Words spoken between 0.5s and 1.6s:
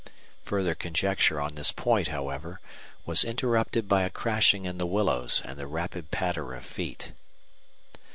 conjecture on